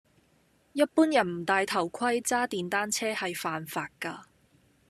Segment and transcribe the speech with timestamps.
[0.73, 4.21] 一般人唔戴頭盔揸電單車係犯法㗎